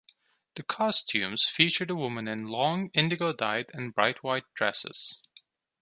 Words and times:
The 0.55 0.63
costumes 0.63 1.43
feature 1.43 1.85
the 1.85 1.95
women 1.95 2.27
in 2.27 2.47
long 2.47 2.89
indigo-dyed 2.95 3.67
and 3.71 3.93
bright 3.93 4.23
white 4.23 4.51
dresses. 4.55 5.19